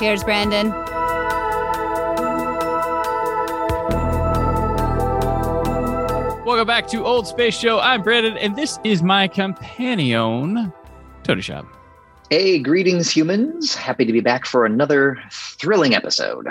[0.00, 0.70] Here's Brandon.
[6.46, 7.78] Welcome back to Old Space Show.
[7.78, 10.72] I'm Brandon, and this is my companion,
[11.22, 11.66] Tony Schaab.
[12.30, 13.74] Hey, greetings, humans.
[13.74, 16.48] Happy to be back for another thrilling episode.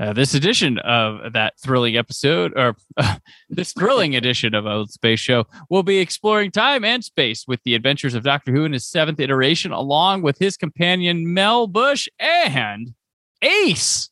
[0.00, 3.16] Uh, this edition of that thrilling episode, or uh,
[3.50, 7.74] this thrilling edition of Old Space Show, will be exploring time and space with the
[7.74, 12.94] adventures of Doctor Who in his seventh iteration, along with his companion Mel Bush and
[13.42, 14.10] Ace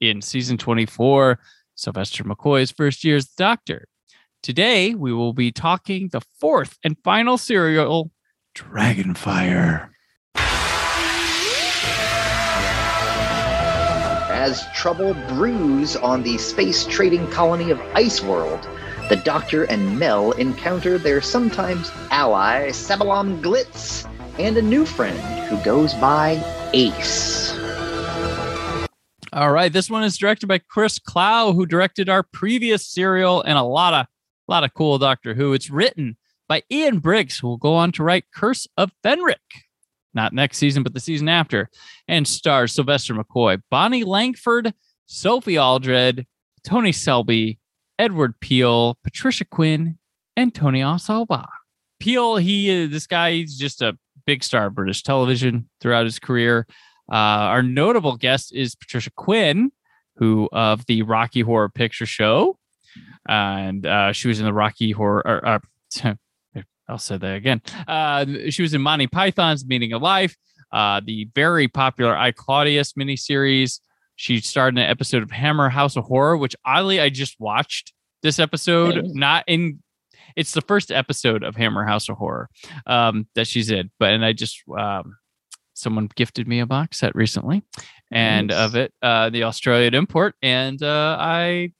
[0.00, 1.38] in season 24,
[1.74, 3.88] Sylvester McCoy's first year as Doctor.
[4.42, 8.10] Today, we will be talking the fourth and final serial,
[8.54, 9.90] Dragonfire.
[14.46, 18.62] As trouble brews on the space trading colony of Iceworld,
[19.08, 25.56] the Doctor and Mel encounter their sometimes ally, Sabalom Glitz, and a new friend who
[25.64, 26.40] goes by
[26.74, 27.58] Ace.
[29.32, 33.58] All right, this one is directed by Chris Clough, who directed our previous serial and
[33.58, 35.54] a lot of a lot of cool Doctor Who.
[35.54, 39.65] It's written by Ian Briggs, who will go on to write Curse of Fenric,
[40.16, 41.70] not next season, but the season after,
[42.08, 44.74] and stars Sylvester McCoy, Bonnie Langford,
[45.06, 46.26] Sophie Aldred,
[46.64, 47.60] Tony Selby,
[47.98, 49.98] Edward Peel, Patricia Quinn,
[50.36, 51.46] and Tony Osoba.
[52.00, 56.18] Peel, he is this guy, he's just a big star of British television throughout his
[56.18, 56.66] career.
[57.10, 57.14] Uh,
[57.54, 59.70] our notable guest is Patricia Quinn,
[60.16, 62.58] who of the Rocky Horror Picture Show,
[63.28, 65.22] and uh, she was in the Rocky Horror.
[65.24, 66.14] Or, uh,
[66.88, 67.62] I'll say that again.
[67.88, 70.36] Uh, she was in Monty Python's Meaning of Life,
[70.72, 73.80] uh, the very popular I Claudius miniseries.
[74.14, 77.92] She starred in an episode of Hammer House of Horror, which oddly I just watched
[78.22, 79.04] this episode.
[79.14, 79.82] Not in,
[80.36, 82.48] it's the first episode of Hammer House of Horror
[82.86, 85.16] um, that she's in, but and I just um,
[85.74, 87.62] someone gifted me a box set recently,
[88.10, 88.56] and Nice.
[88.56, 91.72] of it, uh, the Australian import, and uh, I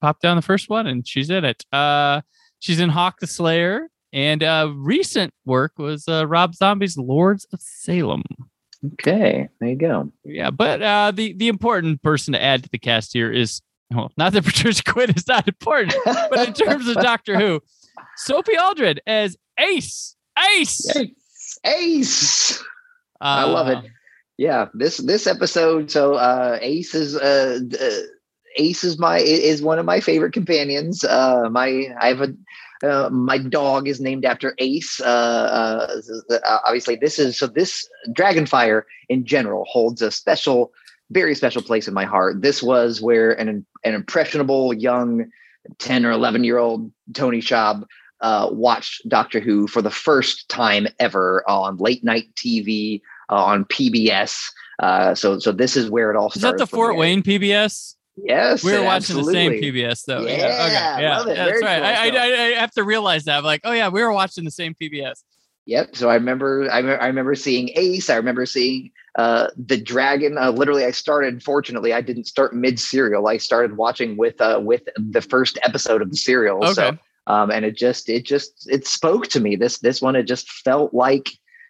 [0.00, 1.64] popped down the first one, and she's in it.
[1.72, 2.20] Uh,
[2.58, 7.60] she's in Hawk the Slayer, and uh, recent work was uh, Rob Zombie's Lords of
[7.60, 8.22] Salem.
[8.94, 10.12] Okay, there you go.
[10.24, 13.60] Yeah, but uh, the the important person to add to the cast here is
[13.92, 17.60] well, not that Patricia Quinn is not important, but in terms of Doctor Who,
[18.16, 20.14] Sophie Aldred as Ace.
[20.56, 20.96] Ace.
[20.96, 21.58] Ace.
[21.64, 22.64] Ace.
[23.20, 23.78] I love it.
[23.78, 23.82] Uh,
[24.36, 25.90] Yeah, this this episode.
[25.90, 27.90] So uh, Ace is uh, uh,
[28.56, 31.02] Ace is my is one of my favorite companions.
[31.04, 32.32] Uh, my I have a
[32.82, 35.00] uh, my dog is named after Ace.
[35.00, 35.04] Uh,
[36.30, 37.46] uh, uh, obviously, this is so.
[37.46, 40.72] This Dragonfire in general holds a special,
[41.10, 42.42] very special place in my heart.
[42.42, 45.26] This was where an an impressionable young
[45.78, 47.84] ten or eleven year old Tony Schaab
[48.20, 53.00] uh, watched Doctor Who for the first time ever on late night TV
[53.30, 54.40] uh, on PBS.
[54.80, 56.96] Uh, so so this is where it all Is that the Fort.
[56.96, 57.96] Wayne PBS?
[58.24, 59.52] Yes, We were watching the same.
[59.52, 60.22] PBS though.
[60.22, 60.72] Yeah, okay.
[60.72, 61.02] Yeah, it.
[61.02, 62.10] yeah, that's right.
[62.10, 62.56] cool I, I.
[62.56, 63.38] I have to realize that.
[63.38, 65.22] I'm like, oh yeah, we were watching the same PBS.
[65.66, 65.96] Yep.
[65.96, 68.08] So I remember, I, me- I remember seeing Ace.
[68.08, 70.38] I remember seeing uh, the Dragon.
[70.38, 71.42] Uh, literally, I started.
[71.42, 73.28] Fortunately, I didn't start mid serial.
[73.28, 76.64] I started watching with uh, with the first episode of the serial.
[76.64, 76.72] Okay.
[76.72, 79.54] So, um, and it just, it just, it spoke to me.
[79.54, 81.28] This, this one, it just felt like,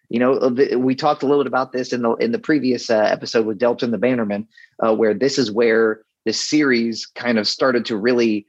[0.08, 2.88] you know, uh, we talked a little bit about this in the in the previous
[2.88, 4.46] uh, episode with Delta and the Bannermen,
[4.80, 8.46] uh, where this is where the series kind of started to really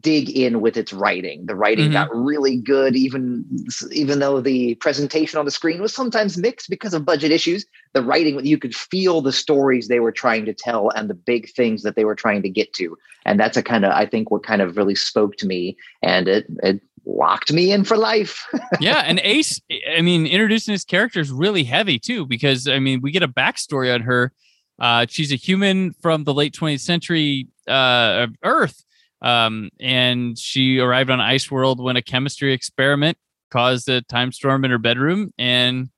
[0.00, 1.46] dig in with its writing.
[1.46, 1.92] The writing Mhm.
[1.92, 3.44] got really good, even
[3.92, 7.64] even though the presentation on the screen was sometimes mixed because of budget issues.
[7.92, 11.48] The writing, you could feel the stories they were trying to tell and the big
[11.50, 14.32] things that they were trying to get to, and that's a kind of I think
[14.32, 18.44] what kind of really spoke to me, and it it locked me in for life.
[18.80, 19.60] yeah, and Ace,
[19.96, 23.28] I mean, introducing his character is really heavy too, because I mean, we get a
[23.28, 24.32] backstory on her.
[24.78, 28.84] Uh, she's a human from the late 20th century uh, Earth,
[29.22, 33.16] um, and she arrived on Ice World when a chemistry experiment
[33.50, 35.32] caused a time storm in her bedroom.
[35.38, 35.88] And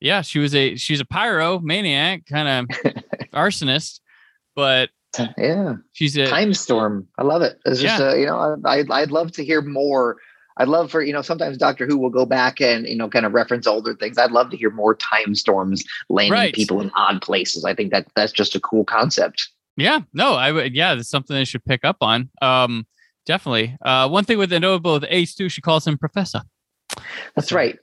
[0.00, 2.92] yeah, she was a she's a pyro maniac, kind of
[3.34, 4.00] arsonist,
[4.56, 4.90] but
[5.38, 7.06] yeah, she's a time storm.
[7.18, 7.58] I love it.
[7.64, 8.08] It's just Yeah.
[8.10, 10.16] uh, you know I I'd, I'd love to hear more
[10.56, 13.26] I'd love for you know sometimes Doctor Who will go back and you know kind
[13.26, 14.18] of reference older things.
[14.18, 16.54] I'd love to hear more time storms landing Right.
[16.54, 17.64] people in odd places.
[17.64, 19.48] I think that that's just a cool concept.
[19.76, 20.74] Yeah, no, I would.
[20.74, 22.30] Yeah, that's something they should pick up on.
[22.40, 22.86] Um,
[23.26, 23.76] definitely.
[23.84, 26.42] Uh, one thing with the notable with Ace too, she calls him Professor.
[27.34, 27.78] That's right.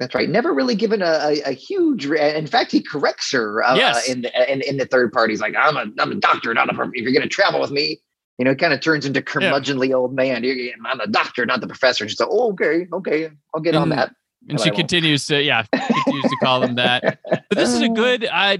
[0.00, 0.28] That's right.
[0.28, 2.06] Never really given a, a, a huge.
[2.06, 4.08] Re- in fact, he corrects her uh, Yes.
[4.08, 5.32] in, the, in in the third party.
[5.32, 6.82] He's like, "I'm a I'm a doctor, not a.
[6.94, 8.00] If you're going to travel with me,
[8.38, 10.44] you know, it kind of turns into curmudgeonly old man.
[10.44, 13.88] You're- I'm a doctor, not the professor." She's like, "Oh, okay, okay, I'll get on
[13.90, 14.14] that."
[14.48, 17.18] And she continues to, yeah, continues to call him that.
[17.28, 18.26] But this is a good.
[18.32, 18.58] I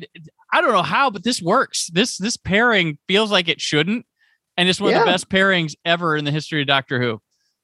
[0.53, 1.89] I don't know how, but this works.
[1.93, 4.05] This this pairing feels like it shouldn't,
[4.57, 7.21] and it's one of the best pairings ever in the history of Doctor Who.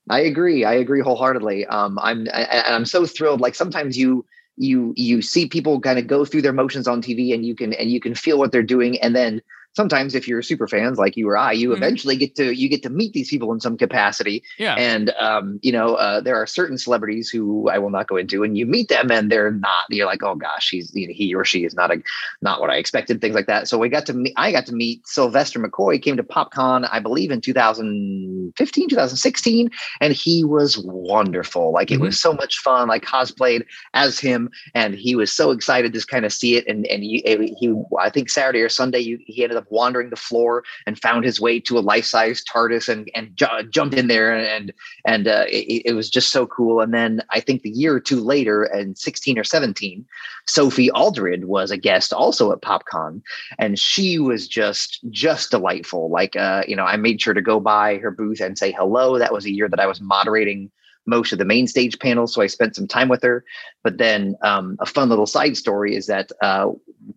[0.09, 0.65] I agree.
[0.65, 1.67] I agree wholeheartedly.
[1.67, 3.41] Um, I'm I- I'm so thrilled.
[3.41, 4.25] Like sometimes you
[4.57, 7.73] you you see people kind of go through their motions on TV, and you can
[7.73, 9.41] and you can feel what they're doing, and then
[9.75, 11.77] sometimes if you're super fans like you or I, you Mhm.
[11.77, 14.43] eventually get to you get to meet these people in some capacity.
[14.59, 18.17] Yeah, And um, you know, uh, there are certain celebrities who I will not go
[18.17, 19.85] into, and you meet them, and they're not.
[19.91, 22.03] You're like, oh gosh, he's you know, he or she is not a
[22.43, 23.21] not what I expected.
[23.21, 23.69] Things like that.
[23.69, 24.33] So we got to meet.
[24.37, 26.01] I got to meet Sylvester McCoy.
[26.01, 29.71] Came to PopCon, I believe, in 2015, 2016,
[30.01, 31.73] and he was wonderful.
[31.73, 32.03] Like it Mhm.
[32.03, 32.89] was so much fun.
[32.89, 36.67] Like cosplayed as him, and he was so excited to kind of see it.
[36.67, 37.23] And and he,
[37.59, 41.25] he I think Saturday or Sunday, you, he ended up wandering the floor and found
[41.25, 44.73] his way to a life size TARDIS and and ju- jumped in there and
[45.07, 46.81] and uh, it, it was just so cool.
[46.81, 50.05] And then I think the year or two later, in 16 or 17,
[50.47, 53.23] Sophie Aldred was a guest also at PopCon,
[53.59, 56.11] and she was just just delightful.
[56.11, 59.19] Like uh, you know, I made sure to go by her booth and say hello.
[59.19, 60.71] That was a year that I was moderating
[61.07, 63.45] most of the main stage panels, so I spent some time with her.
[63.83, 66.71] But then um, a fun little side story is that uh,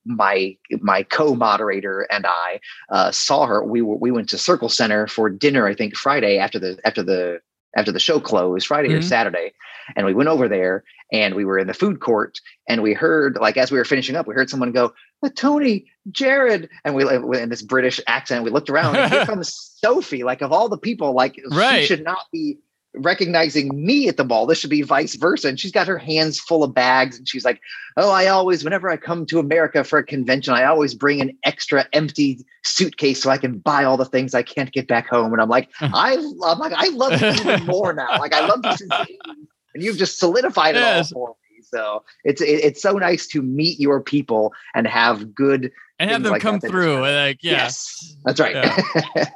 [0.06, 3.64] my my co-moderator and I uh, saw her.
[3.64, 5.68] We were we went to Circle Centre for dinner.
[5.68, 7.40] I think Friday after the after the
[7.76, 9.04] after the show closed, Friday or Mhm.
[9.04, 9.54] Saturday,
[9.96, 13.38] and we went over there and we were in the food court and we heard
[13.40, 14.94] like as we were finishing up, we heard someone go,
[15.24, 17.08] "Uh, "Tony, Jared," and we
[17.40, 18.44] in this British accent.
[18.44, 20.24] We looked around and here comes Sophie.
[20.24, 21.82] Like of all the people, like Right.
[21.82, 22.58] she should not be
[23.00, 24.46] recognizing me at the ball.
[24.46, 25.48] This should be vice versa.
[25.48, 27.60] And she's got her hands full of bags and she's like,
[27.98, 31.36] Oh, I always, whenever I come to America for a convention, I always bring an
[31.44, 35.34] extra empty suitcase so I can buy all the things I can't get back home.
[35.34, 35.94] And I'm like, hmm.
[35.94, 36.14] I
[36.46, 38.20] I'm like, I love you even more now.
[38.20, 39.36] Like I love you since the 80s,
[39.74, 41.12] and you've just solidified it Yes.
[41.12, 41.64] all for me.
[41.64, 45.72] So it's it, it's so nice to meet your people and have good.
[46.00, 47.02] and have them like come through.
[47.02, 48.56] Like, yeah, Yes, that's right.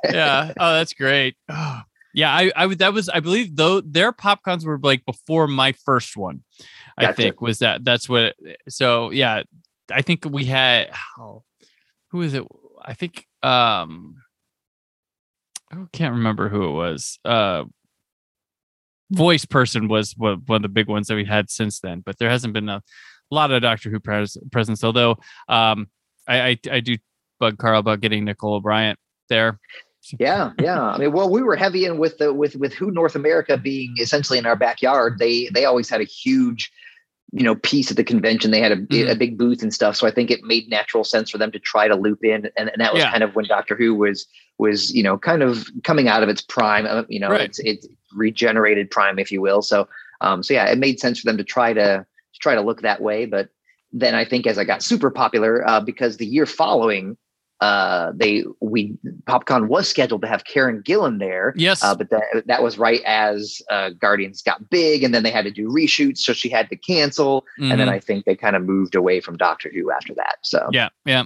[0.05, 0.53] yeah.
[0.59, 1.35] Oh, that's great.
[1.49, 1.81] Oh,
[2.13, 2.79] yeah, I, I would.
[2.79, 6.43] That was, I believe, though their popcons were like before my first one.
[6.97, 7.15] I Gotcha.
[7.15, 7.83] think was that.
[7.83, 8.35] That's what.
[8.69, 9.43] So yeah,
[9.91, 10.91] I think we had.
[11.17, 11.43] Oh,
[12.09, 12.43] who is it?
[12.83, 13.25] I think.
[13.43, 14.17] Um,
[15.71, 17.19] I can't remember who it was.
[17.23, 17.63] Uh,
[19.09, 22.17] voice person was one one of the big ones that we had since then, but
[22.17, 22.81] there hasn't been a
[23.29, 24.83] lot of Doctor Who pres- presence.
[24.83, 25.17] Although,
[25.47, 25.87] um,
[26.27, 26.97] I, I I do
[27.39, 28.99] bug Carl about getting Nicole Bryant
[29.29, 29.59] there.
[30.19, 30.81] Yeah, yeah.
[30.81, 33.95] I mean, well, we were heavy in with the with with Who North America being
[33.99, 35.19] essentially in our backyard.
[35.19, 36.71] They they always had a huge,
[37.31, 38.49] you know, piece at the convention.
[38.51, 39.11] They had a, Mhm.
[39.11, 39.95] a big booth and stuff.
[39.95, 42.69] So I think it made natural sense for them to try to loop in, and,
[42.69, 43.11] and that was Yeah.
[43.11, 44.25] kind of when Doctor Who was
[44.57, 46.85] was you know kind of coming out of its prime.
[46.87, 47.41] uh, You know, Right.
[47.41, 49.61] it's it's regenerated prime, if you will.
[49.61, 49.87] So
[50.21, 52.81] um, so yeah, it made sense for them to try to to try to look
[52.81, 53.25] that way.
[53.27, 53.49] But
[53.91, 57.17] then I think as I got super popular, uh, because the year following
[57.61, 58.93] uh, they we
[59.25, 61.83] PopCon was scheduled to have Karen Gillan there, Yes.
[61.83, 65.45] uh, but that that was right as uh, Guardians got big, and then they had
[65.45, 67.45] to do reshoots, so she had to cancel.
[67.59, 67.91] And then Mhm.
[67.91, 70.37] I think they kind of moved away from Doctor Who after that.
[70.41, 71.25] So yeah, yeah.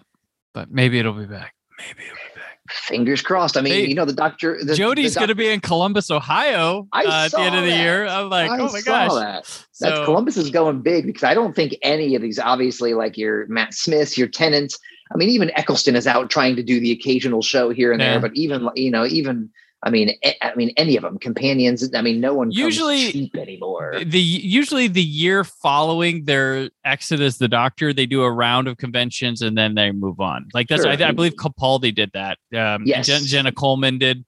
[0.54, 1.54] But maybe it'll be back.
[1.78, 2.60] Maybe it'll be back.
[2.70, 3.58] fingers crossed.
[3.58, 6.88] I mean, Hey, you know, the Doctor the, Jodie's going to be in Columbus, Ohio
[6.94, 8.08] uh, at the end of the year.
[8.08, 9.12] I'm like, I oh my gosh.
[9.14, 9.44] that.
[9.44, 13.18] That's So- Columbus is going big because I don't think any of these, obviously, like
[13.18, 14.80] your Matt Smiths, your Tennants.
[15.14, 18.12] I mean, even Eccleston is out trying to do the occasional show here and Yeah.
[18.12, 19.50] there, but even you know, even
[19.84, 21.88] I mean, I mean, any of them, companions.
[21.94, 24.00] I mean, no one comes Usually- cheap anymore.
[24.04, 28.78] the usually the year following their exit as the doctor, they do a round of
[28.78, 30.48] conventions and then they move on.
[30.56, 30.92] Like that's Sure.
[30.92, 32.40] I, I believe Capaldi did that.
[32.56, 33.06] Um, Yes.
[33.06, 34.26] Jen, Jenna Coleman did.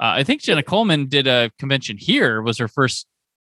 [0.00, 2.40] Uh, I think Jenna Coleman did a convention here.
[2.40, 3.06] Was her first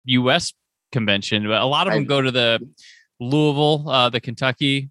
[0.05, 0.53] U.S.
[0.91, 1.43] convention.
[1.47, 2.67] But a lot of them I- go to the
[3.19, 4.89] Louisville, uh, the Kentucky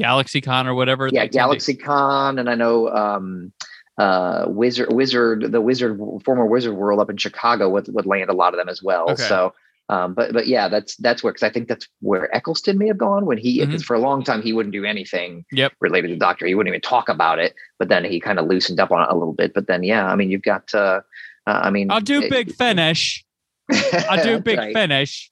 [0.00, 1.06] Galaxy Con or whatever.
[1.06, 3.52] yeah, They tend to- Galaxy Con, and I know um,
[3.98, 8.32] uh, Wizard, Wizard, the Wizard, former Wizard World up in Chicago would, would land a
[8.32, 9.10] lot of them as well.
[9.10, 9.22] Okay.
[9.22, 9.52] So,
[9.90, 12.96] um, but but yeah, that's that's where because I think that's where Eccleston may have
[12.98, 13.66] gone when he Mhm.
[13.66, 15.72] because for a long time he wouldn't do anything Yep.
[15.80, 16.46] related to Doctor.
[16.46, 17.54] He wouldn't even talk about it.
[17.78, 19.52] But then he kind of loosened up on it a little bit.
[19.52, 20.72] But then yeah, I mean you've got.
[20.74, 21.00] Uh,
[21.46, 23.24] uh, I mean, I'll do it- Big Finish.
[24.08, 24.74] I'll do big right.
[24.74, 25.30] finish.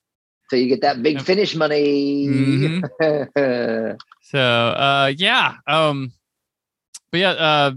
[0.51, 2.27] So you get that big finish money.
[2.27, 3.99] Mhm.
[4.23, 5.55] So uh yeah.
[5.67, 6.13] Um
[7.11, 7.73] but yeah, uh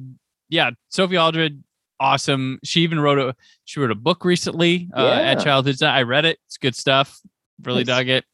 [0.50, 1.63] yeah, Sophie Aldred,
[2.00, 2.60] awesome.
[2.63, 5.44] She even wrote a she wrote a book recently uh at Yeah.
[5.44, 6.40] Childhood I read it.
[6.48, 7.20] It's good stuff.
[7.63, 7.98] Really Nice.
[7.98, 8.25] dug it.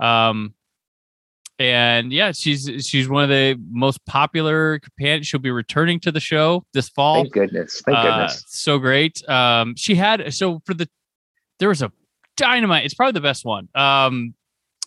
[0.00, 0.54] Um
[1.58, 5.26] and yeah, she's she's one of the most popular companions.
[5.28, 7.14] She'll be returning to the show this fall.
[7.22, 7.80] Thank goodness.
[7.84, 8.44] Thank Uh, goodness.
[8.48, 9.22] so great.
[9.28, 10.88] Um, she had so for the
[11.60, 11.92] there was a
[12.36, 12.84] dynamite.
[12.84, 13.68] It's probably the best one.
[13.74, 14.34] Um,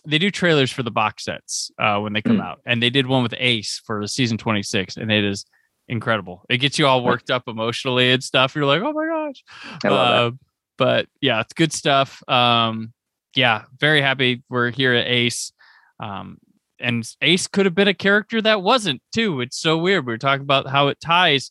[0.06, 2.42] they do trailers for the box sets uh, when they come Hmm.
[2.42, 5.44] out, and they did one with Ace for the season twenty six, and it is
[5.88, 6.44] incredible.
[6.48, 8.54] It gets you all worked up emotionally and stuff.
[8.54, 9.42] You're like, oh my gosh.
[9.84, 10.22] I love that.
[10.22, 10.30] Uh,
[10.76, 12.22] but yeah, it's good stuff.
[12.28, 12.92] Um,
[13.34, 15.52] yeah, very happy we're here at Ace.
[16.00, 16.38] Um,
[16.78, 19.40] and Ace could have been a character that wasn't too.
[19.40, 20.06] It's so weird.
[20.06, 21.50] We were talking about how it ties.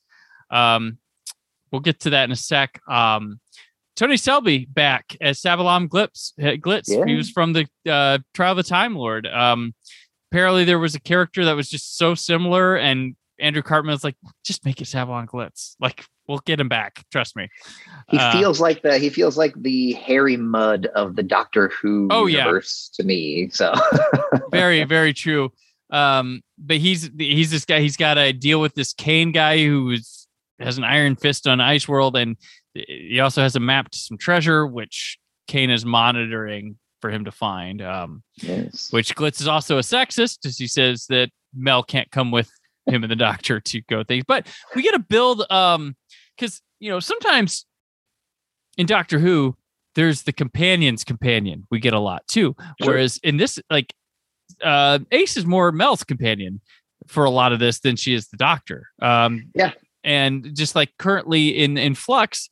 [0.49, 0.99] Um,
[1.71, 2.79] we'll get to that in a sec.
[2.87, 3.39] Um,
[3.97, 6.31] Tony Selby back as Sabalom Glitz.
[6.61, 6.83] Glitz.
[6.87, 7.03] Yeah.
[7.05, 9.27] He was from the uh, Trial of the Time Lord.
[9.27, 9.73] Um,
[10.31, 14.15] apparently, there was a character that was just so similar, and Andrew Cartmel was like,
[14.45, 15.75] "Just make it Sabalom Glitz.
[15.81, 17.03] Like, we'll get him back.
[17.11, 17.49] Trust me."
[18.09, 22.07] He Uh, feels like the he feels like the Harry Mudd of the Doctor Who
[22.11, 22.45] Oh, yeah.
[22.93, 23.49] to me.
[23.51, 23.73] So
[24.51, 25.51] very very true
[25.89, 30.27] um but he's he's this guy he's got to deal with this kane guy who's
[30.59, 32.35] has an iron fist on ice world and
[32.87, 35.17] he also has a map to some treasure which
[35.47, 38.91] kane is monitoring for him to find um yes.
[38.91, 42.49] which glitz is also a sexist as he says that mel can't come with
[42.87, 45.95] him and the doctor to go things but we get to build um
[46.35, 47.65] because you know sometimes
[48.77, 49.55] in doctor who
[49.95, 52.93] there's the companion's companion we get a lot too Sure.
[52.93, 53.93] whereas in this like
[54.63, 56.61] uh ace is more mel's companion
[57.07, 59.71] for a lot of this than she is the doctor um Yeah.
[60.03, 62.49] and just like currently in in flux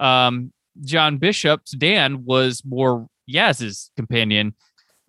[0.00, 4.54] um john bishop's dan was more yaz's companion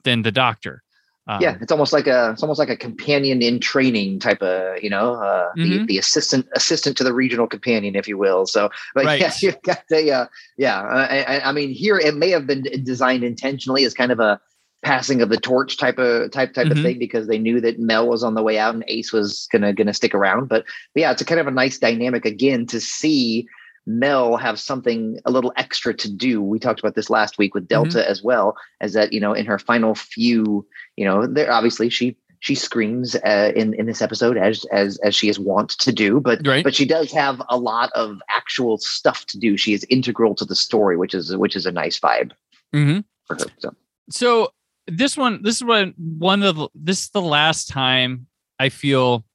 [0.04, 0.84] than the doctor
[1.30, 4.82] um, yeah, it's almost like a it's almost like a companion in training type of
[4.82, 5.88] you know uh, the Mhm.
[5.88, 8.46] the assistant assistant to the regional companion, if you will.
[8.46, 10.28] So, but yeah, you've got the uh,
[10.58, 10.82] yeah.
[10.82, 14.40] I, I, I mean, here it may have been designed intentionally as kind of a
[14.84, 16.72] passing of the torch type of type type Mhm.
[16.72, 19.50] of thing because they knew that Mel was on the way out and Ace was
[19.52, 20.48] gonna gonna stick around.
[20.48, 20.64] But,
[20.94, 23.48] but yeah, it's a kind of a nice dynamic again to see
[23.88, 26.42] Mel have something a little extra to do.
[26.42, 29.46] We talked about this last week with Delta as well, as that you know in
[29.46, 30.68] her final few,
[30.98, 35.16] you know, there obviously she she screams uh, in in this episode as as as
[35.16, 36.64] she is wont to do, but Right.
[36.64, 39.56] but she does have a lot of actual stuff to do.
[39.58, 42.32] She is integral to the story, which is which is a nice vibe
[42.76, 43.00] mm-hmm.
[43.26, 43.52] for her.
[43.60, 43.74] So
[44.10, 44.52] so
[44.88, 48.28] this one this is one one of the, this is the last time
[48.58, 49.26] i feel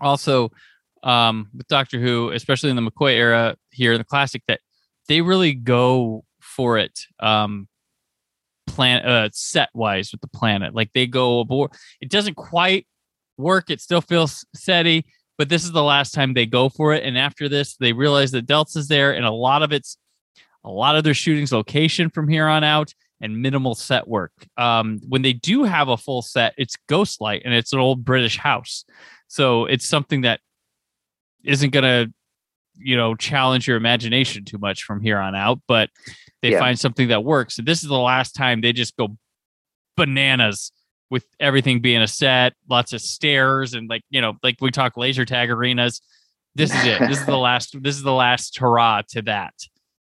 [0.00, 0.50] also
[1.04, 4.60] um with doctor who especially in the mccoy era here in the classic that
[5.08, 7.68] they really go for it um
[8.66, 11.70] plan uh set wise with the planet like they go aboard
[12.00, 12.86] it doesn't quite
[13.36, 15.04] work it still feels steady
[15.36, 18.30] but this is the last time they go for it and after this they realize
[18.30, 19.98] that delta's there and a lot of it's
[20.64, 24.32] a lot of their shooting's location from here on out and minimal set work.
[24.56, 28.38] Um, when they do have a full set, it's Ghostlight and it's an old British
[28.38, 28.84] house.
[29.28, 30.40] So it's something that
[31.44, 32.12] isn't going to,
[32.76, 35.90] you know, challenge your imagination too much from here on out, but
[36.42, 36.58] they Yeah.
[36.58, 37.54] find something that works.
[37.56, 39.16] So this is the last time they just go
[39.96, 40.72] bananas
[41.10, 44.96] with everything being a set, lots of stairs and like, you know, like we talk
[44.96, 46.00] laser tag arenas.
[46.56, 46.98] This is it.
[47.00, 49.54] This is the last this is the last hurrah to that.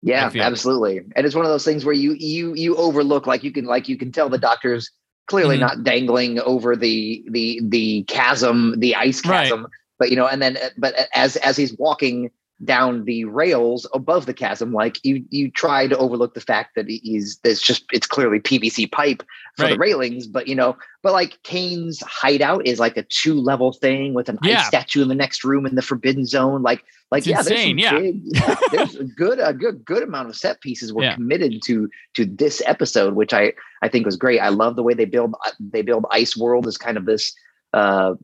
[0.02, 0.98] yeah, absolutely.
[1.16, 3.88] And it's one of those things where you you you overlook like you can like
[3.88, 4.90] you can tell the doctor's
[5.26, 5.60] clearly Mhm.
[5.60, 9.52] not dangling over the the the chasm, the ice Right.
[10.00, 12.30] But you know, and then but as as he's walking
[12.62, 16.86] down the rails above the chasm, like you you try to overlook the fact that
[16.88, 19.22] he's it's just it's clearly PVC pipe
[19.56, 23.72] for the railings, but you know, but like Kane's hideout is like a two level
[23.72, 24.58] thing with an Yeah.
[24.60, 26.62] ice statue in the next room in the forbidden zone.
[26.62, 27.98] Like like It's yeah, insane, there's yeah.
[28.00, 31.14] big, yeah, there's a good a good good amount of set pieces were Yeah.
[31.14, 33.52] committed to to this episode, which I
[33.82, 34.38] I think was great.
[34.40, 37.32] I love the way they build they build Ice World as kind of this
[37.72, 38.14] uh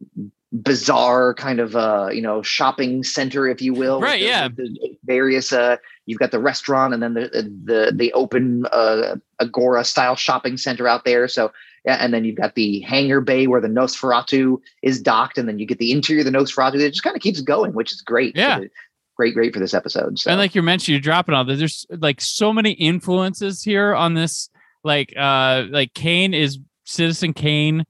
[0.53, 4.49] bizarre kind of uh you know shopping center if you will Right, the- yeah.
[4.49, 5.77] the various uh
[6.07, 7.29] you've got the restaurant and then the
[7.65, 11.53] the the open uh agora style shopping center out there so
[11.85, 15.59] yeah and then you've got the hangar bay where the nosferatu is docked and then
[15.59, 18.01] you get the interior of the nosferatu it just kind of keeps going which is
[18.01, 18.61] great Yeah.
[18.61, 18.71] the-
[19.17, 21.59] great great for this episode so And like you mentioned, you're dropping all this.
[21.59, 24.51] There's like so many influences here on this.
[24.85, 27.85] Like uh like Kane is Citizen Kane.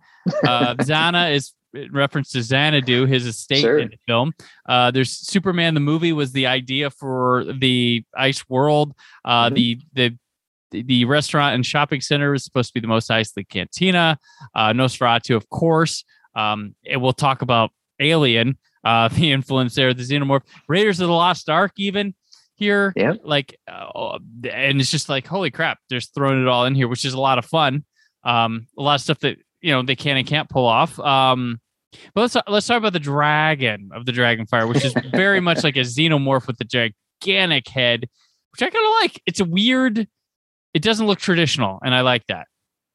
[0.47, 1.53] Uh Xana is
[1.93, 3.79] reference to Xanadu, his estate Sure.
[3.79, 4.33] in the film.
[4.69, 8.95] Uh there's Superman the movie was the idea for the ice world.
[9.25, 9.55] Uh Mhm.
[9.55, 10.19] the the
[10.73, 14.19] the, restaurant and shopping center is supposed to be the Mos Eisley Cantina.
[14.55, 16.05] Uh, Nosferatu, of course.
[16.35, 21.15] Um, and we'll talk about Alien, uh, the influence there, the Xenomorph, Raiders of the
[21.15, 22.15] Lost Ark, even
[22.57, 22.93] here.
[22.97, 23.15] Yeah.
[23.23, 24.19] Like, uh,
[24.51, 27.21] and it's just like, holy crap, they're throwing it all in here, which is a
[27.21, 27.85] lot of fun.
[28.25, 30.99] Um, a lot of stuff that you know they can and can't pull off.
[30.99, 31.61] Um,
[32.15, 35.77] but let's let's talk about the dragon of the Dragonfire, which is very much like
[35.77, 36.91] a xenomorph with a
[37.23, 38.09] gigantic head,
[38.53, 39.23] which I kind of like.
[39.27, 40.07] It's a weird.
[40.75, 42.47] It doesn't look traditional, and I like that.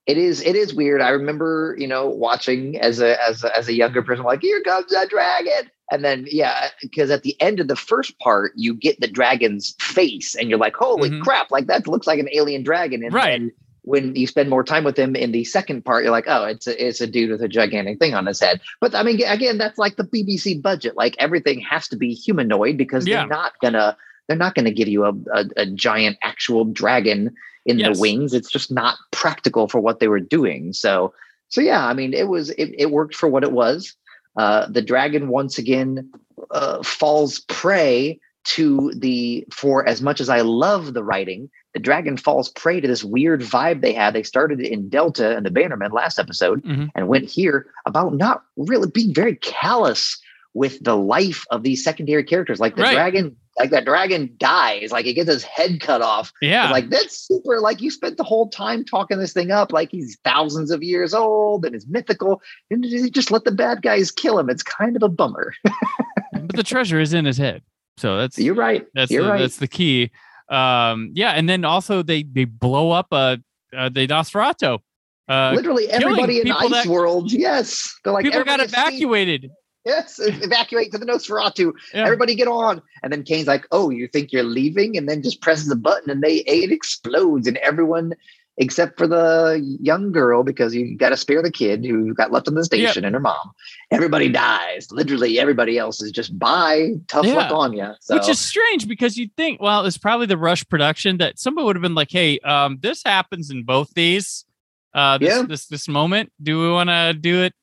[0.07, 1.01] It is it is weird.
[1.01, 4.61] I remember, you know, watching as a as a, as a younger person, like here
[4.63, 8.73] comes that dragon, and then yeah, because at the end of the first part, you
[8.73, 11.21] get the dragon's face, and you're like, holy Mhm.
[11.21, 11.51] crap!
[11.51, 13.03] Like that looks like an alien dragon.
[13.03, 13.29] And Right.
[13.39, 13.51] then
[13.83, 16.67] when you spend more time with him in the second part, you're like, oh, it's
[16.67, 18.61] a it's a dude with a gigantic thing on his head.
[18.79, 20.95] But I mean, again, that's like the BBC budget.
[20.95, 23.17] Like everything has to be humanoid because Yeah.
[23.21, 23.97] they're not gonna
[24.27, 27.33] they're not gonna give you a a, a giant actual dragon
[27.65, 27.95] in Yes.
[27.95, 28.33] the wings.
[28.33, 30.73] It's just not practical for what they were doing.
[30.73, 31.13] So
[31.49, 33.95] so yeah, I mean, it was it, it worked for what it was.
[34.37, 36.09] Uh, the dragon once again
[36.51, 42.17] uh, falls prey to the for as much as I love the writing, the dragon
[42.17, 44.13] falls prey to this weird vibe they had.
[44.13, 46.89] They started in Delta and the Bannermen last episode Mhm.
[46.95, 50.17] and went here about not really being very callous
[50.53, 52.59] with the life of these secondary characters.
[52.59, 52.93] Like the Right.
[52.93, 56.33] dragon, like that dragon dies, like it gets his head cut off.
[56.41, 57.61] Yeah, Like that's super.
[57.61, 61.13] Like you spent the whole time talking this thing up, like he's thousands of years
[61.13, 64.49] old and is mythical, and you just let the bad guys kill him.
[64.49, 65.53] It's kind of a bummer.
[66.33, 67.61] but the treasure is in his head,
[67.97, 68.85] so that's You're right.
[68.93, 69.39] That's You're the, right.
[69.39, 70.11] that's the key.
[70.49, 73.37] Um, yeah, and then also they they blow up uh,
[73.75, 74.79] uh the Nosferatu.
[75.27, 77.31] Uh, Literally everybody in Ice that- World.
[77.31, 79.49] Yes, they're like people got evacuated.
[79.85, 81.71] Yes, evacuate to the Nosferatu.
[81.93, 82.03] Yeah.
[82.03, 82.81] Everybody get on.
[83.01, 86.09] And then Kane's like, "Oh, you think you're leaving?" And then just presses a button,
[86.09, 88.13] and they it explodes, and everyone
[88.61, 92.47] except for the young girl because you got to spare the kid who got left
[92.47, 93.51] on the station and her mom.
[93.89, 94.87] Everybody dies.
[94.91, 96.91] Literally, everybody else is just bye.
[97.07, 97.33] Tough Yeah.
[97.33, 97.91] luck on you.
[97.99, 101.65] So Which is strange because you'd think, well, it's probably the rush production that somebody
[101.65, 104.45] would have been like, "Hey, um, this happens in both these,
[104.93, 105.41] uh, this Yeah.
[105.41, 106.31] this this moment.
[106.41, 107.53] Do we want to do it?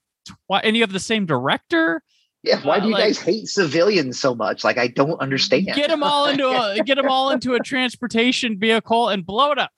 [0.48, 0.60] Twi-?
[0.64, 2.02] And you have the same director.
[2.42, 2.60] yeah.
[2.62, 4.64] Why uh, do you like- guys hate civilians so much?
[4.64, 5.66] Like, I don't understand.
[5.74, 9.58] Get them all into a get them all into a transportation vehicle and blow it
[9.58, 9.70] up.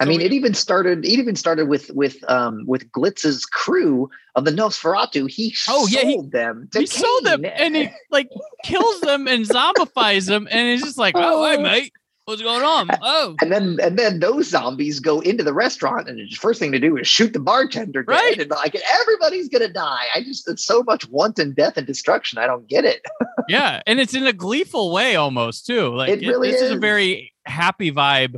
[0.00, 1.04] I So mean, we- it even started.
[1.04, 5.28] It even started with with um with Glitz's crew of the Nosferatu.
[5.30, 6.68] He Oh, yeah, he- sold them.
[6.72, 8.28] To he sold them and he like
[8.64, 11.62] kills them and zombifies them, and it's just like, oh, hey, Oh.
[11.62, 11.92] mate,
[12.26, 12.88] what's going on?
[13.02, 16.70] Oh, And then and then those zombies go into the restaurant, and the first thing
[16.72, 18.12] to do is shoot the bartender dead.
[18.12, 18.38] Right.
[18.40, 20.04] And like everybody's gonna die.
[20.14, 22.38] I just it's so much wanton death and destruction.
[22.38, 23.02] I don't get it.
[23.48, 25.88] yeah, and it's in a gleeful way almost too.
[25.94, 26.70] Like It really this is.
[26.70, 28.36] a very happy vibe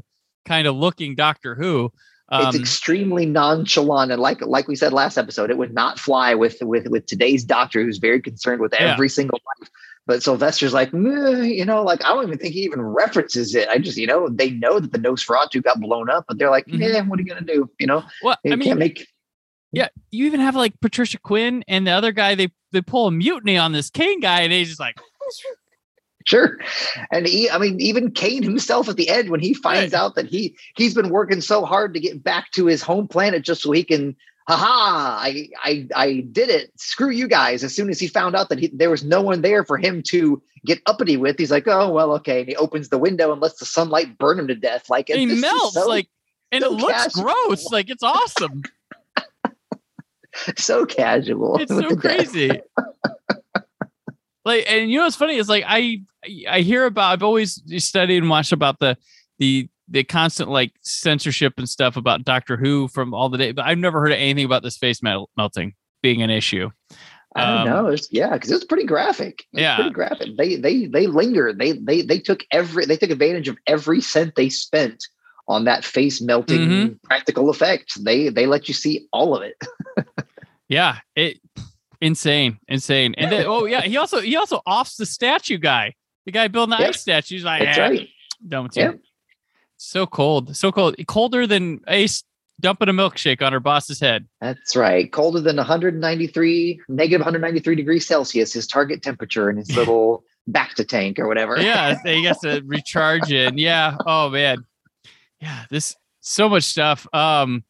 [0.51, 1.93] kind of looking Doctor Who.
[2.33, 6.35] Um, it's extremely nonchalant, and like like we said last episode, it would not fly
[6.35, 8.93] with with with today's doctor, who's very concerned with Yeah.
[8.93, 9.69] every single life.
[10.07, 13.69] But Sylvester's like, you know, like I don't even think he even references it.
[13.69, 16.67] I just, you know, they know that the Nosferatu got blown up, but they're like,
[16.67, 16.81] Mhm.
[16.81, 17.71] yeah, what are you gonna do?
[17.79, 19.07] You know, well, you I mean, can't make
[19.73, 22.35] yeah, you even have like Patricia Quinn and the other guy.
[22.35, 24.97] They they pull a mutiny on this Kane guy, and he's just like,
[26.27, 26.59] Sure.
[27.11, 29.99] And he, I mean, even Kane himself at the end, when he finds Right.
[30.01, 33.43] out that he he's been working so hard to get back to his home planet
[33.43, 34.15] just so he can,
[34.47, 36.73] haha, I I I did it.
[36.79, 37.65] Screw you guys.
[37.65, 40.03] As soon as he found out that he, there was no one there for him
[40.09, 42.41] to get uppity with, he's like, oh well, okay.
[42.41, 44.91] And he opens the window and lets the sunlight burn him to death.
[44.91, 46.09] Like he melts so, like,
[46.53, 47.23] and so it looks casual.
[47.25, 47.65] gross.
[47.73, 48.63] Like it's awesome.
[50.59, 51.57] so casual.
[51.59, 52.61] it's so crazy.
[54.45, 56.03] Like, and you know what's funny is like I
[56.49, 58.97] I hear about I've always studied and watched about the
[59.39, 63.65] the the constant like censorship and stuff about Doctor Who from all the day, but
[63.67, 66.71] I've never heard of anything about this face mel- melting being an issue.
[67.37, 67.87] I don't Um, know.
[67.89, 69.45] It's, yeah, because it's pretty graphic.
[69.53, 69.77] It's Yeah.
[69.77, 70.37] pretty graphic.
[70.37, 71.53] They they they linger.
[71.53, 75.05] They they they took every they took advantage of every cent they spent
[75.49, 77.03] on that face melting Mhm.
[77.03, 78.03] practical effect.
[78.05, 79.57] They they let you see all of it.
[80.69, 81.41] Yeah, it
[82.01, 83.15] insane, insane.
[83.19, 85.95] And then oh yeah, he also he also offs the statue guy,
[86.27, 86.89] the guy building the Yep.
[86.91, 87.35] ice statue.
[87.37, 88.09] He's like, That's "Eh, right.
[88.49, 88.99] done with you." Yep.
[89.77, 92.23] So cold, so cold, colder than Ace
[92.61, 94.27] dumping a milkshake on her boss's head.
[94.41, 95.11] That's right.
[95.11, 100.85] Colder than 193 negative 193 degrees Celsius, his target temperature in his little back to
[100.85, 101.59] tank or whatever.
[101.61, 103.57] yeah, he gets to recharge it.
[103.59, 103.97] Yeah.
[104.07, 104.65] Oh man.
[105.41, 105.65] Yeah.
[105.71, 107.07] This so much stuff.
[107.15, 107.65] Um,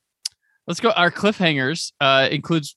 [0.67, 0.91] let's go.
[0.91, 2.75] Our cliffhangers uh includes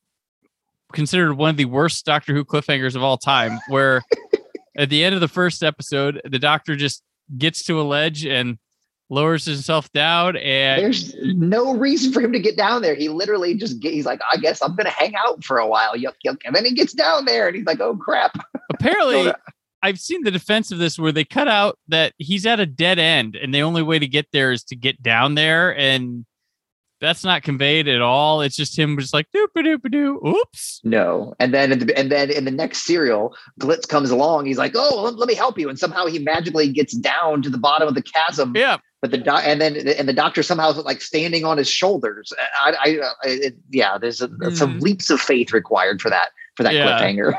[0.94, 4.02] considered one of the worst Doctor Who cliffhangers of all time, where
[4.78, 7.04] at the end of the first episode, the Doctor just
[7.38, 8.58] gets to a ledge and
[9.10, 12.96] lowers himself down and There's no reason for him to get down there.
[12.96, 15.96] He literally just get, he's like, I guess I'm gonna hang out for a while.
[15.96, 16.42] Yuck, yuck.
[16.46, 18.36] And then he gets down there and he's like, oh crap.
[18.72, 19.32] apparently
[19.84, 23.00] I've seen the defense of this where they cut out that he's at a dead
[23.00, 26.26] end and the only way to get there is to get down there and
[27.04, 28.42] that's not conveyed at all.
[28.42, 30.20] It's just him just like doop doop doo.
[30.26, 30.82] Oops.
[30.84, 31.36] No.
[31.40, 34.46] And then in the, and then in the next serial, Glitz comes along.
[34.46, 35.70] He's like, oh, let, let me help you.
[35.70, 38.54] And somehow he magically gets down to the bottom of the chasm.
[38.56, 38.78] Yeah.
[39.02, 42.32] But the doc and then and the doctor somehow is like standing on his shoulders.
[42.64, 44.82] I, I, I it, yeah, there's a, some Mhm.
[44.82, 47.00] leaps of faith required for that for that Yeah.
[47.00, 47.34] cliffhanger.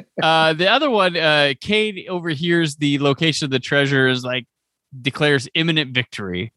[0.22, 4.46] Uh, the other one, uh, Cade overhears the location of the treasure is like
[5.00, 6.52] declares imminent victory.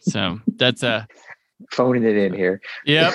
[0.00, 1.06] So that's a
[1.72, 2.60] Phoning it in here.
[2.86, 3.14] yep.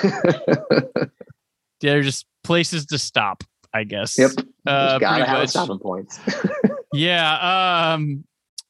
[1.80, 4.18] They're just places to stop, I guess.
[4.18, 4.30] Yep.
[4.66, 5.48] Uh, gotta have much.
[5.50, 6.18] stopping points.
[6.92, 7.92] Yeah.
[7.94, 8.22] Um.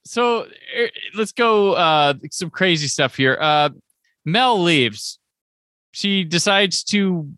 [0.06, 0.46] So
[0.78, 1.72] er, let's go.
[1.74, 3.36] Uh, some crazy stuff here.
[3.38, 3.68] Uh,
[4.24, 5.18] Mel leaves.
[5.92, 7.30] She decides to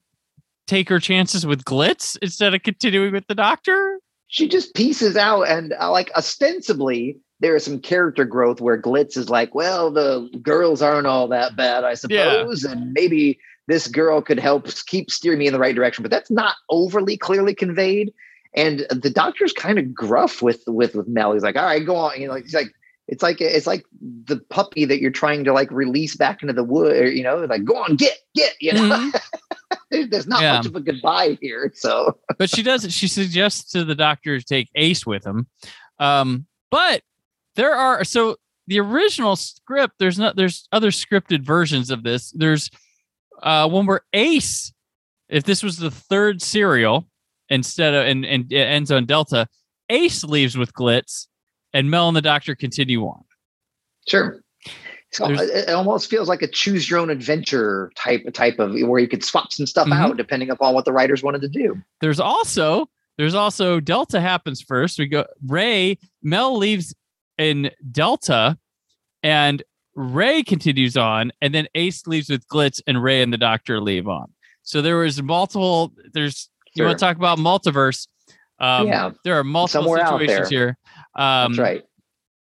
[0.69, 3.99] take her chances with Glitz instead of continuing with the Doctor.
[4.29, 9.17] she just pieces out and uh, like ostensibly there is some character growth where glitz
[9.17, 14.23] is like well the girls aren't all that bad i suppose and maybe this girl
[14.23, 18.13] could help keep steering me in the right direction but that's not overly clearly conveyed
[18.55, 21.97] and the doctor's kind of gruff with with with mel he's like all right go
[21.97, 22.73] on you know he's like
[23.09, 23.85] it's like it's like
[24.25, 27.37] the puppy that you're trying to like release back into the wood or, you know
[27.45, 29.11] like go on get get you know
[29.91, 30.43] There- there's not Mm-hmm.
[30.43, 30.57] Yeah.
[30.57, 32.91] much of a goodbye here so but she doesn't.
[32.91, 35.47] She suggests to the Doctor to take Ace with him.
[35.99, 37.03] Um, but
[37.57, 39.95] there are so the original script.
[39.99, 40.37] There's not.
[40.37, 42.31] There's other scripted versions of this.
[42.33, 42.71] There's
[43.43, 44.73] uh, one where Ace,
[45.29, 47.09] if this was the third serial
[47.49, 49.49] instead of and and it ends on Delta,
[49.91, 51.27] Ace leaves with Glitz,
[51.73, 53.23] and Mel and the Doctor continue on.
[54.09, 54.41] Sure.
[55.13, 59.09] So it, almost feels like a choose your own adventure type type of where you
[59.09, 59.97] could swap some stuff Mhm.
[59.97, 61.81] out depending upon what the writers wanted to do.
[62.01, 64.99] There's also there's also Delta happens first.
[64.99, 66.95] We go Ray Mel leaves
[67.39, 68.59] in Delta,
[69.23, 69.63] and
[69.95, 74.09] Ray continues on, and then Ace leaves with Glitz, and Ray and the Doctor leave
[74.09, 74.33] on.
[74.63, 75.93] So there was multiple.
[76.13, 78.07] There's you want to talk about multiverse?
[78.59, 79.11] Um, Yeah.
[79.25, 80.77] there are multiple Somewhere situations here.
[81.15, 81.85] Um, That's right.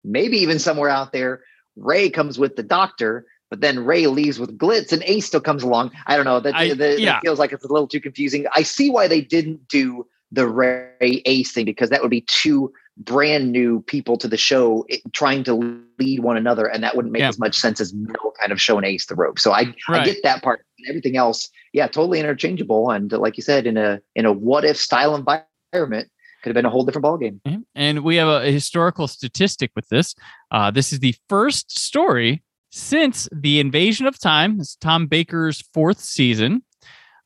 [0.03, 1.41] Maybe even somewhere out there,
[1.75, 5.63] Ray comes with the doctor, but then Ray leaves with Glitz and Ace still comes
[5.63, 5.91] along.
[6.07, 6.39] I don't know.
[6.39, 7.13] That, I- that- yeah.
[7.13, 8.45] that feels like it's a little too confusing.
[8.53, 12.71] I see why they didn't do the Ray Ace thing because that would be two
[12.99, 15.53] brand new people to the show it- trying to
[15.99, 17.29] lead one another, and that wouldn't make Yeah.
[17.29, 19.39] as much sense as Mel kind of showing Ace the rope.
[19.39, 20.65] So I, I get that part.
[20.87, 22.89] Everything else, yeah, totally interchangeable.
[22.91, 26.09] And like you said, in a in a what if style environment,
[26.41, 27.41] could have been a whole different ballgame.
[27.41, 27.63] Mhm.
[27.75, 30.15] And we have a, a historical statistic with this.
[30.51, 34.59] Uh, this is the first story since the invasion of time.
[34.59, 36.63] It's Tom Baker's fourth season,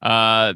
[0.01, 0.53] uh,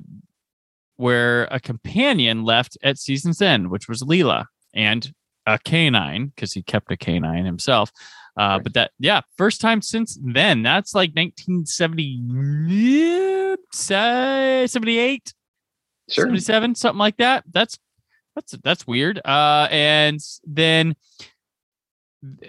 [0.95, 5.13] where a companion left at season's end, which was Leela and
[5.45, 7.91] a canine because he kept a canine himself.
[8.37, 8.63] Uh, Right.
[8.63, 10.61] But that, yeah, first time since then.
[10.61, 15.33] That's like 1970, 78.
[16.09, 16.25] Sure.
[16.25, 17.77] 77 something like that that's
[18.33, 20.95] that's that's weird uh and then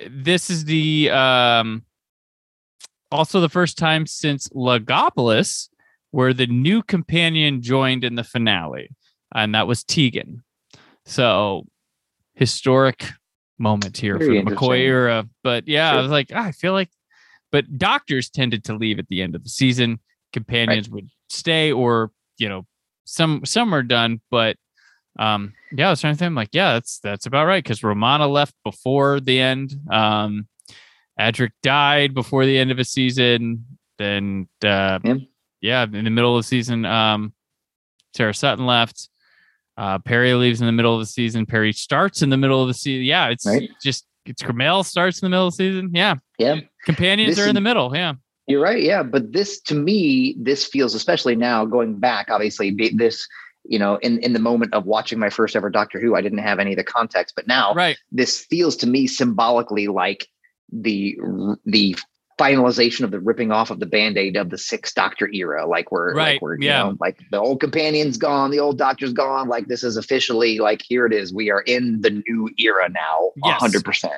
[0.09, 1.83] this is the um
[3.11, 5.69] also the first time since Logopolis
[6.13, 8.91] where the new companion joined in the finale
[9.35, 10.45] and that was Tegan
[11.05, 11.67] so
[12.39, 13.05] historic
[13.59, 16.73] moment here Very for the McCoy era but yeah I was like ah, I feel
[16.73, 16.91] like
[17.51, 20.01] but doctors tended to leave at the end of the season.
[20.33, 22.67] Companions would stay or you know
[23.05, 24.57] some some are done but
[25.19, 27.83] um yeah i was trying to think I'm like yeah that's that's about right because
[27.83, 30.47] romana left before the end um
[31.19, 33.65] adric died before the end of a season
[33.97, 35.15] then uh Yeah.
[35.61, 37.33] yeah in the middle of the season um
[38.15, 39.09] sarah sutton left
[39.79, 42.69] uh Peri leaves in the middle of the season Peri starts in the middle of
[42.69, 43.71] the season yeah it's Right.
[43.83, 46.61] just it's Gramel starts in the middle of the season yeah Yeah.
[46.85, 48.13] companions This are in the middle yeah
[48.49, 48.83] You're right.
[48.83, 49.03] Yeah.
[49.03, 53.27] But this, to me, this feels, especially now going back, obviously, this,
[53.65, 56.39] you know, in, in the moment of watching my first ever Doctor Who, I didn't
[56.39, 57.35] have any of the context.
[57.37, 60.27] But now right this feels to me symbolically like
[60.73, 61.19] the
[61.67, 61.95] the
[62.39, 66.15] finalization of the ripping off of the band-aid of the sixth doctor era like we're
[66.15, 66.85] Right, like we're yeah.
[66.85, 70.59] you know like the old companion's gone the old doctor's gone like this is officially
[70.59, 73.61] like here it is we are in the new era now Yes.
[73.61, 74.11] 100%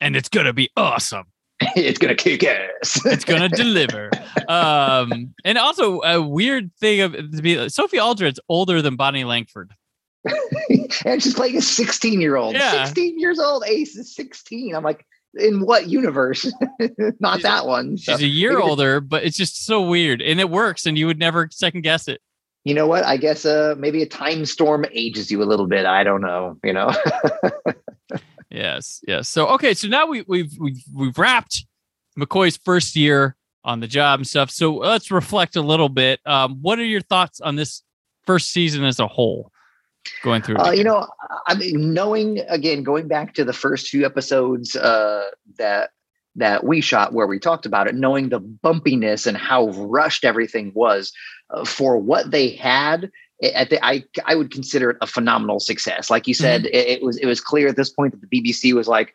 [0.00, 1.24] and it's gonna be awesome
[1.76, 4.10] it's gonna kick ass it's gonna deliver.
[4.48, 9.72] Um, and also a weird thing of to be Sophie Aldred's older than Bonnie Langford.
[11.04, 12.84] and she's playing a 16 year old Yeah.
[12.84, 15.04] 16 years old ace is 16 i'm like
[15.38, 16.50] in what universe?
[17.20, 17.96] Not She's- that one.
[17.98, 21.06] So, She's a year older, but it's just so weird, and it works, and you
[21.06, 22.20] would never second guess it.
[22.64, 23.04] you know what?
[23.04, 25.86] I guess uh, maybe a time storm ages you a little bit.
[25.86, 26.58] I don't know.
[26.64, 26.90] You know.
[28.50, 29.28] Yes, yes.
[29.28, 31.64] So okay, so now we, we've we've we've wrapped
[32.16, 34.48] McCoy's first year on the job and stuff.
[34.50, 36.20] So let's reflect a little bit.
[36.24, 37.82] Um, what are your thoughts on this
[38.26, 39.50] first season as a whole?
[40.22, 41.06] Going through, Uh, you know,
[41.46, 45.90] I mean, knowing again, going back to the first few episodes uh, that
[46.36, 50.72] that we shot where we talked about it, knowing the bumpiness and how rushed everything
[50.74, 51.12] was
[51.50, 53.10] uh, for what they had.
[53.42, 56.10] I, I I I would consider it a phenomenal success.
[56.10, 58.72] Like you said, it, it was it was clear at this point that the BBC
[58.72, 59.14] was like,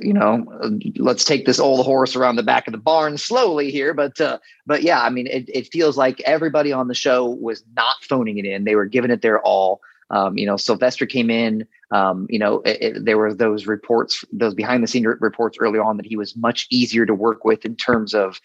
[0.00, 3.70] you know, uh, let's take this old horse around the back of the barn slowly
[3.70, 3.94] here.
[3.94, 7.62] But uh, but yeah, I mean, it, it feels like everybody on the show was
[7.76, 8.64] not phoning it in.
[8.64, 9.80] They were giving it their all.
[10.10, 11.66] Um, you know, Sylvester came in.
[11.90, 15.78] Um, you know, it, it- there were those reports, those behind the scene reports early
[15.78, 18.40] on that he was much easier to work with in terms of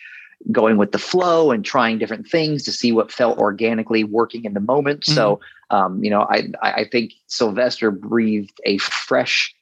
[0.52, 4.54] going with the flow and trying different things to see what felt organically working in
[4.56, 5.06] the moment.
[5.06, 9.54] So, um, you know, I I I think Sylvester breathed a fresh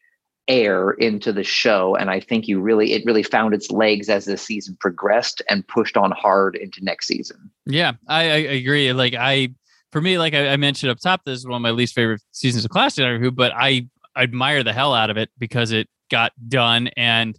[0.47, 4.25] air into the show, and I think you really it really found its legs as
[4.25, 7.51] the season progressed and pushed on hard into next season.
[7.65, 8.91] yeah, I, I agree.
[8.93, 9.49] Like I,
[9.91, 12.21] for me, like I, I mentioned up top, this is one of my least favorite
[12.31, 15.87] seasons of Clash Doctor Who, but I admire the hell out of it because it
[16.11, 17.37] got done, and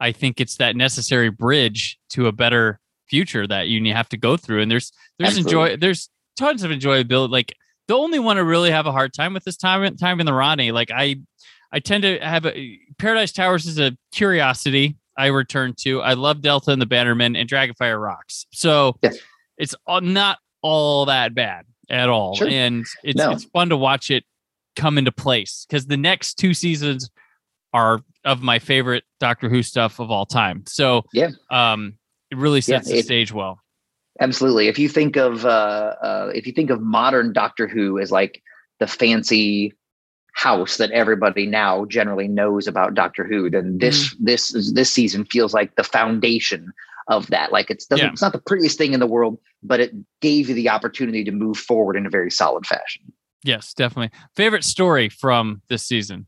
[0.00, 4.36] I think it's that necessary bridge to a better future that you have to go
[4.36, 4.62] through.
[4.62, 5.72] And there's there's Absolutely.
[5.72, 7.30] enjoy there's tons of enjoyability.
[7.30, 7.54] Like
[7.88, 10.34] the only one I really have a hard time with this time time in the
[10.34, 10.72] Rani.
[10.72, 11.16] Like I
[11.72, 16.02] I tend to have a Paradise Towers is a curiosity I return to.
[16.02, 18.46] I love Delta and the Bannermen and Dragonfire Rocks.
[18.52, 19.18] So Yes.
[19.56, 22.34] it's not all that bad at all.
[22.36, 22.48] Sure.
[22.48, 23.30] And it's No.
[23.30, 24.24] it's fun to watch it
[24.74, 27.10] come into place because the next two seasons
[27.72, 30.64] are of my favorite Doctor Who stuff of all time.
[30.66, 31.30] So Yeah.
[31.50, 31.98] um
[32.30, 33.60] it really Yeah, sets the it- stage well.
[34.18, 34.68] Absolutely.
[34.68, 35.48] If you think of uh,
[36.02, 38.42] uh, if you think of modern Doctor Who as like
[38.80, 39.74] the fancy
[40.32, 45.52] house that everybody now generally knows about Doctor Who, then this this this season feels
[45.54, 46.72] like the foundation
[47.08, 47.52] of that.
[47.52, 48.12] Like it's doesn't Yeah.
[48.12, 51.32] it's not the prettiest thing in the world, but it gave you the opportunity to
[51.32, 53.12] move forward in a very solid fashion.
[53.44, 54.10] Yes, definitely.
[54.34, 56.26] Favorite story from this season.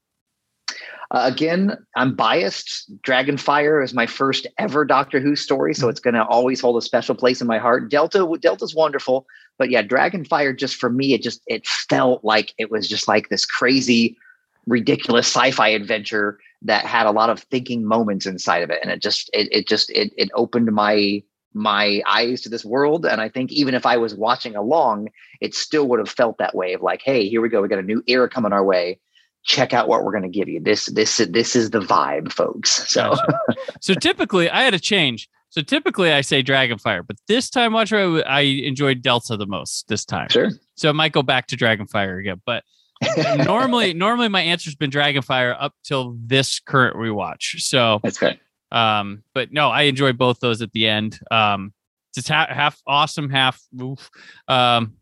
[1.10, 2.92] Uh, again, I'm biased.
[3.02, 6.84] Dragonfire is my first ever Doctor Who story, so it's going to always hold a
[6.84, 7.90] special place in my heart.
[7.90, 12.70] Delta, Delta's wonderful, but yeah, Dragonfire just for me, it just it felt like it
[12.70, 14.18] was just like this crazy,
[14.66, 19.00] ridiculous sci-fi adventure that had a lot of thinking moments inside of it, and it
[19.00, 21.22] just it it just it it opened my
[21.54, 25.08] my eyes to this world and i think even if i was watching along
[25.40, 27.78] it still would have felt that way of like hey here we go we got
[27.78, 29.00] a new era coming our way
[29.48, 30.60] check out what we're going to give you.
[30.60, 32.88] This this this is the vibe, folks.
[32.88, 33.40] So Gotcha.
[33.80, 35.28] so typically I had a change.
[35.50, 39.88] So typically I say Dragonfire, but this time watch I, I enjoyed Delta the most
[39.88, 40.28] this time.
[40.28, 40.50] sure.
[40.74, 42.40] So I might go back to Dragonfire again.
[42.44, 42.64] But
[43.44, 47.60] normally normally my answer's been Dragonfire up till this current rewatch.
[47.60, 48.40] So That's good.
[48.72, 51.20] um, but no, I enjoy both those at the end.
[51.30, 51.72] Um,
[52.16, 54.10] it's half, half awesome, half oof.
[54.48, 54.94] Um,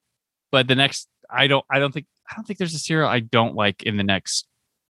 [0.50, 3.20] but the next, I don't, I don't think, I don't think there's a serial I
[3.20, 4.46] don't like in the next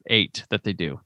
[0.08, 1.00] eight that they do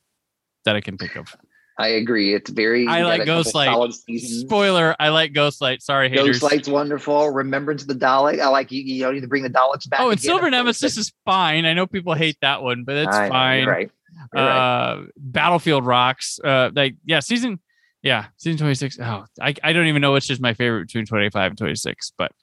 [0.66, 1.36] that I can think of.
[1.80, 2.34] I agree.
[2.34, 2.88] It's very.
[2.88, 3.94] I like Ghostlight.
[4.20, 5.82] Spoiler: I like Ghostlight.
[5.82, 6.42] Sorry, haters.
[6.42, 7.30] Ghostlight's wonderful.
[7.32, 8.42] Remembrance of the Dalek.
[8.42, 8.82] I like you.
[8.82, 10.02] You don't need to bring the Daleks back.
[10.02, 10.50] Oh, and again, Silver.
[10.50, 11.66] Nemesis is fine.
[11.66, 13.64] I know people hate that one, but it's I fine.
[13.64, 13.92] You're right.
[14.34, 14.90] You're right.
[14.92, 17.60] uh battlefield rocks uh like yeah season
[18.02, 21.52] yeah season 26 oh i, I don't even know which is my favorite between 25
[21.52, 22.34] and 26 but uh,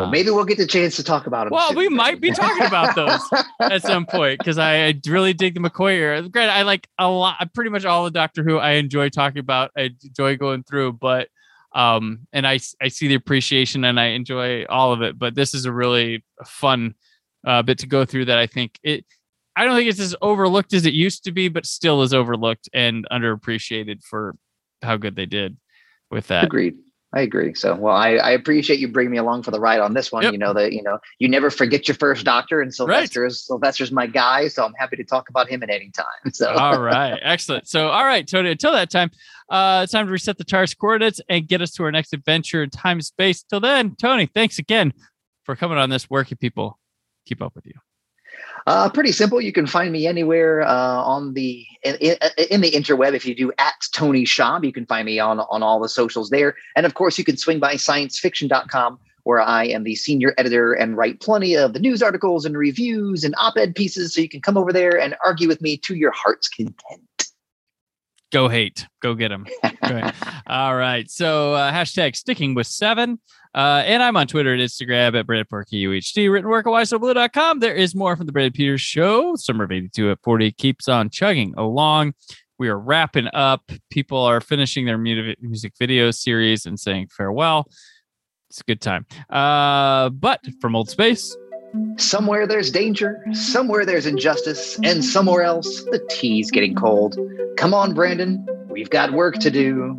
[0.00, 1.52] Well, maybe we'll get the chance to talk about them.
[1.52, 3.20] well we might be talking about those
[3.60, 7.08] at some point because I, I really dig the mccoy era great i like a
[7.08, 10.94] lot pretty much all the doctor who i enjoy talking about i enjoy going through
[10.94, 11.28] but
[11.74, 15.54] um and i i see the appreciation and i enjoy all of it but this
[15.54, 16.94] is a really fun
[17.46, 19.04] uh bit to go through that i think it
[19.56, 22.68] I don't think it's as overlooked as it used to be, but still is overlooked
[22.74, 24.34] and underappreciated for
[24.82, 25.56] how good they did
[26.10, 26.44] with that.
[26.44, 26.74] Agreed.
[27.14, 27.54] I agree.
[27.54, 30.24] So, well, I, I appreciate you bringing me along for the ride on this one.
[30.24, 30.32] Yep.
[30.32, 33.92] You know that you know you never forget your first doctor, and Sylvester is Sylvester's
[33.92, 34.48] my guy.
[34.48, 36.04] So I'm happy to talk about him at any time.
[36.34, 37.68] So, all right, excellent.
[37.68, 38.50] So, all right, Tony.
[38.50, 39.12] Until that time,
[39.48, 42.64] uh, it's time to reset the TARDIS coordinates and get us to our next adventure
[42.64, 43.44] in time and space.
[43.44, 44.92] Till then, Tony, thanks again
[45.44, 46.04] for coming on this.
[46.04, 46.80] Where can people
[47.24, 47.74] keep up with you?
[48.66, 49.40] Uh, pretty simple.
[49.40, 52.16] You can find me anywhere uh, on the in, in,
[52.50, 53.14] in the interweb.
[53.14, 56.30] If you do at Tony Schaab, you can find me on on all the socials
[56.30, 56.56] there.
[56.74, 60.96] And of course, you can swing by sciencefiction.com, where I am the senior editor and
[60.96, 64.14] write plenty of the news articles and reviews and op-ed pieces.
[64.14, 67.02] So you can come over there and argue with me to your heart's content.
[68.32, 68.86] Go hate.
[69.00, 69.46] Go get them.
[70.48, 71.08] All right.
[71.08, 73.20] So uh, hashtag sticking with seven.
[73.54, 76.30] Uh, and I'm on Twitter and Instagram at BrandPorkyUHD.
[76.30, 77.60] Written work at WhySoBlue.com.
[77.60, 79.36] There is more from the Brandon Peters Show.
[79.36, 82.14] Summer of 82 at 40 keeps on chugging along.
[82.58, 83.70] We are wrapping up.
[83.90, 87.68] People are finishing their music video series and saying farewell.
[88.50, 89.06] It's a good time.
[89.30, 91.36] Uh, but from Old Space,
[91.96, 97.18] Somewhere there's danger, somewhere there's injustice, and somewhere else the tea's getting cold.
[97.56, 99.98] Come on, Brandon, we've got work to do.